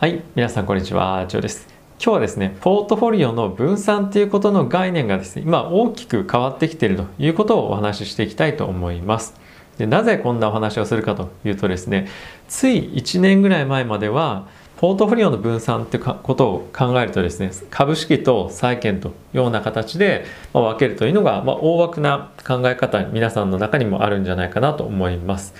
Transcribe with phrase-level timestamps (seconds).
[0.00, 1.66] はい、皆さんこんにちは、ジョーです。
[2.00, 9.34] 今日はですね、ポートフォリオの分散ということの概念がですね、今大きく変わってきているということをお話ししていきたいと思います。
[9.76, 12.06] でなぜこんなお話をするかというとですね、
[12.46, 25.54] つい1年ぐらい前までは、ポートフォリオの分散っていうことを考えるとですね、株式と債券というような形で分けるというのが、ま、大枠な考え方、皆さんの中にもあるんじゃないかなと思います。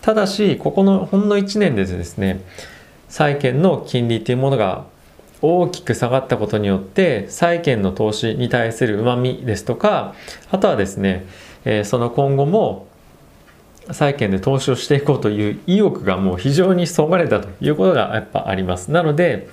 [0.00, 2.44] ただし、ここのほんの1年でですね、
[3.10, 4.86] 債券の金利というものが
[5.42, 10.14] 大きく下がったことによって債券の投資に対するうまみですとか
[10.50, 11.26] あとはですね、
[11.64, 12.86] えー、その今後も
[13.90, 18.92] 債券で投資をしていこうという意欲がもう非常にそがれたということがやっぱあります。
[18.92, 19.48] なので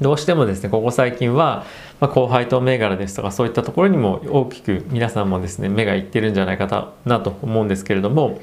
[0.00, 1.66] どうしてもですねここ最近は、
[2.00, 8.40] まあ、高配当銘柄ですとかそういったところにも大きく皆さんもですね目がいってるんじゃないかなと思うんですけれども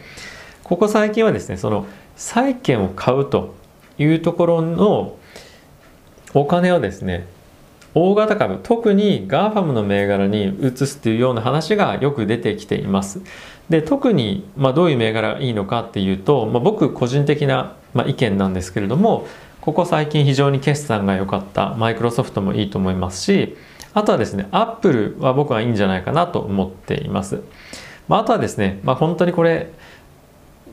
[0.64, 3.56] ここ最近はですねその債券を買うと
[3.98, 5.18] いうところの
[6.34, 7.28] お金をですね
[7.94, 13.22] 大型株特に GAFAM の銘柄に移すというような話がよく出てきています。
[13.70, 19.28] で特に、まあ、どういう銘柄がいいのかっていうと、まあ、僕個人的な、まあ、意見なんですけれども
[19.62, 23.58] ここ最近非常に決算が良かったマイクロソフトもいいと思いますし
[23.96, 27.42] あとはですねアップルは僕はいいんじゃないかなと思っています、
[28.08, 29.72] まあ、とはですね、ま、本当にこれ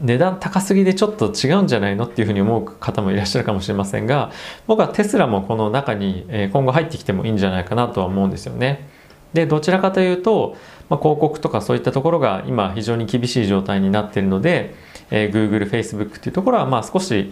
[0.00, 4.32] 値段高すぎでちょっと違うんじゃないのっていうふうに思う方もいらっしゃるかもしれませんが
[4.66, 8.88] 僕はテスラもこの中に今後入ってきてもいいんじゃないかなとは思うんですよね。
[9.34, 10.56] でどちらかというと、
[10.90, 14.74] まあ、広告とかそういったところが今非常に厳しい状態になっているので、
[15.10, 17.30] えー、Google、Facebook っていうところはまあ少し、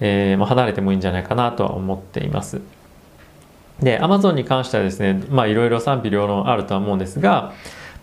[0.00, 2.60] えーまあ、離れてもいいんじゃないかなとは思っています。
[3.80, 7.52] で Amazon に関してはですねまあいろいろ賛否両論あるとは思うんですが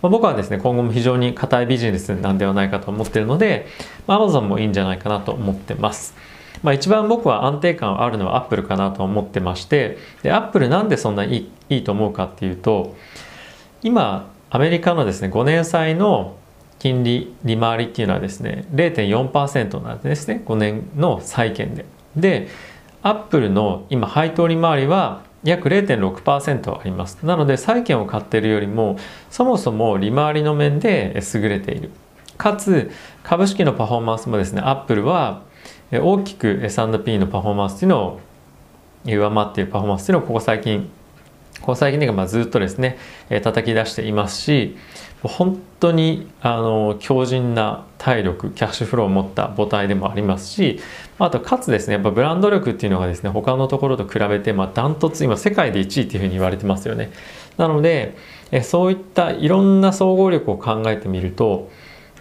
[0.02, 3.68] まあ、僕はですね今後も非常に硬いビジネスなんではないかと思っているので、
[4.08, 6.16] まあ、Amazon もいいんじゃないかなと思ってます。
[6.64, 12.96] まあ、一番僕は安定感あるのは Apple かなと思ってましてで Apple なんでそんないいいいと思うかっていうと
[13.82, 16.36] 今アメリカのですね5年債の
[16.80, 21.86] 金利利回りっていうのはですね0.4%なんですね5年の債券で。
[22.16, 22.48] で
[23.02, 27.18] アップルの今配当利回りは約0.6%あります。
[27.24, 28.98] なので債券を買っているよりも
[29.30, 31.92] そもそも利回りの面で優れている。
[32.38, 32.90] かつ
[33.24, 35.42] 株式のパフォーマンスもですね、アップルは
[35.92, 38.20] 大きく S&P のパフォーマンスというのを
[39.06, 40.90] 上回っているパフォーマンスっていうのをここ最近
[41.62, 42.98] ここ最近でまあずっとですね
[43.30, 44.78] え叩き出していますし
[45.24, 50.80] 本当にあの強靭な体力キャッシュフローを持った母体でもありますし
[51.18, 57.12] あとかつですねやっぱブランド力っていうのがですね他のところと比べてまあダントツ今世界で1位っていうふうに言われてますよね。
[57.58, 58.16] なので
[58.52, 61.70] えそういったいろんな総合力を考えてみると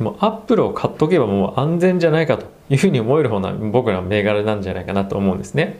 [0.00, 5.78] もうアップルを買っとけばもう安全じゃないかというふうに思える方な僕らの銘柄なんじゃないかなと思うんですね。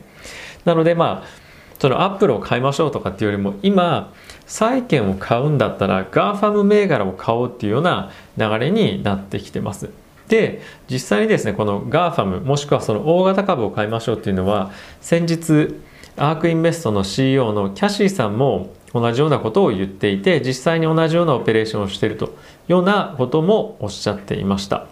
[0.63, 1.48] なのでまあ
[1.79, 4.13] そのアップルを買いましょうとかっていうよりも今
[4.45, 9.89] 債券を買うんだったら GAFAM 銘柄を買おうっていうような流れになってきてます。
[10.27, 15.75] で実際にですねこの GAFAM もしくはその大型株を買いましょうっていうのは先日
[16.17, 22.31] アークインベストの CEO のキャシーさんも同じようなことを言っていて実際に同じようなオペレーションをしているという
[22.73, 24.87] ようなこともおっしゃっていました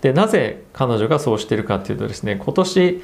[0.00, 3.02] でなぜ彼女がそうしているかっていうとですね今年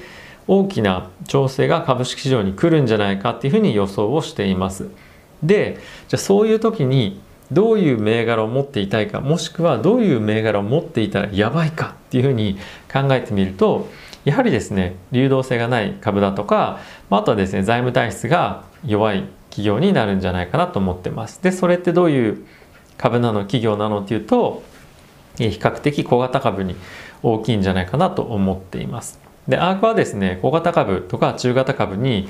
[0.49, 4.89] 大きな調整が株式市場に来るんじゃないかっていうふうに予想をしています。
[5.43, 7.21] でじゃあそういう時に
[7.53, 12.59] どういう銘柄を持っていたいかもしくはどういう銘柄を持っていたらやばいかっていうふうに
[12.93, 13.89] 考えてみると
[14.25, 16.81] やはりですね流動性がない株だとか
[17.11, 21.43] あとはですね財務体質が弱い企業になるんじゃないかなと思ってます。
[21.43, 22.47] でそれってどういう
[22.99, 24.63] 株なの企業なのっていうと
[25.37, 26.77] 比較的小型株に
[27.23, 29.26] 大きいんじゃないかなと思っています。
[29.49, 32.29] でアークはですね小型株とか中型株に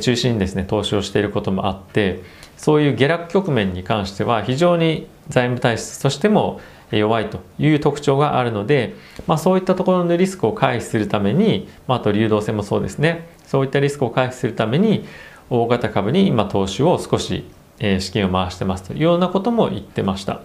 [0.00, 2.22] 中心にですね投資をしていることもあって
[2.56, 8.94] そういう下落局面に関しては非常に財務体質としても弱いという特徴があるので、
[9.26, 13.28] まあ、そういったところのリスクを回避するために、まあ、と流動性もそうですね。
[13.46, 15.06] そういったリスクを回避するために
[15.50, 17.44] 大型株に今投資を少し
[17.80, 20.42] 資金を回してますというようなことも言ってました。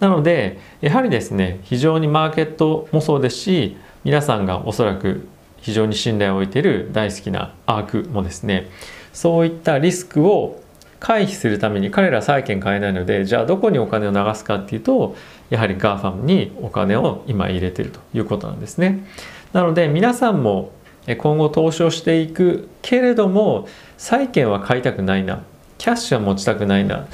[0.00, 5.26] なのでやはりですね非常にマーケットもそうですし皆さんがおそらく
[5.60, 8.70] 非常に信頼を置いている大好きなアークもですね
[9.12, 10.62] そういったリスクを
[11.00, 15.16] 回避するために彼ら債券買えないのでじゃあどこにお金を流すかっていうと
[15.50, 19.06] やはり GAFAM にお金を今入れてるということなんですね。
[19.52, 20.72] なので皆さんも
[21.06, 23.66] 今後投資をしていくけれども
[23.96, 25.42] 債券は買いたくないな
[25.78, 27.06] キャッシュは持ちたくないな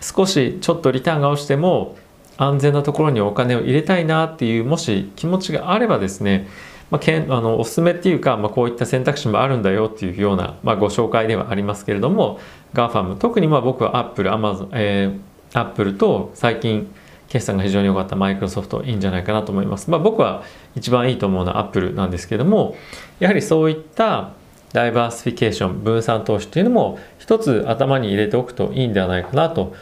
[0.00, 1.96] 少しちょっとリターンが落ちても
[2.36, 6.46] 安全なところにお金を入れたいなっていうもし気持ちがあればですね
[6.90, 12.40] まあ、けんあのおすすめっていうか、まあ、こういった選択肢もあるんだよっていうような、まあ、ご紹介ではありますけれども
[12.74, 16.92] GAFAM 特にまあ僕は Apple、Amazon、えー、Apple と最近
[17.28, 19.90] 決算が非常に良かったマイクロソフトいいんじゃないかなと思います。
[19.90, 20.44] まあ、僕は
[20.76, 22.74] 一番いいと思うのは Apple なんですけども
[23.20, 24.32] やはりそういった
[24.72, 29.74] ダイバーシフィケーション分散投資っていうのも一つ頭に入れておくといいんではないかなと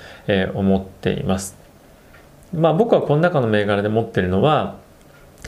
[0.55, 1.57] 思っています。
[2.55, 4.77] まあ僕はこの中の銘柄で持ってるのは、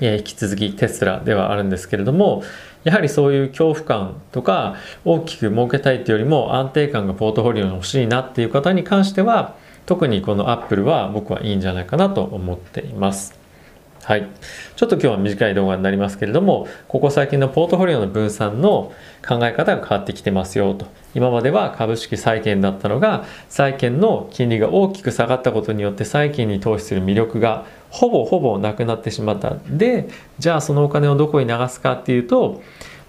[0.06, 2.42] え引き続きテスラではあるんですけれども
[2.84, 9.56] やはりそういう恐怖感とか大きく儲けたいっていうよりも安定感がポートフォリオに欲しいなっていう方に関しては
[9.86, 13.38] 特にこのアップルは僕はいいんじゃないかなと思っています。
[14.08, 14.26] はい。
[14.76, 18.92] ちょっと今日は短い動画になりますけれども、ここ最近のポートフォリオの分散の
[19.26, 20.86] 考え方が変わってきてますよと。
[21.14, 29.56] 今までは株式債券だったのが、債券の金利が大きく下がったことによって債券に投資する魅力がほぼほぼなくなってしまった。
[29.68, 30.08] で、
[30.38, 32.62] じゃあそのお金をどこに流すかっていうと、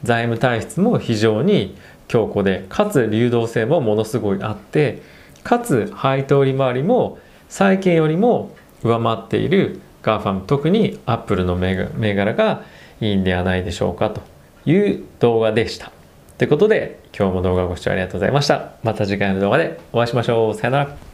[0.04, 1.76] 財務体質も非常に
[2.08, 5.02] 強固で、かつ流動性もものすごいあって、
[5.44, 7.18] かつ配当利回りも
[7.50, 8.52] 債券よりも
[8.84, 12.64] 上回っている GAFAM 特に Apple の銘柄が
[13.02, 14.22] いいんではないでしょうかと
[14.70, 15.92] いう動画でした。
[16.38, 18.72] ということで今日も動画ご視聴ありがとうございました。
[18.84, 20.56] また次回の動画でお会いしましょう。
[20.56, 21.09] さよなら。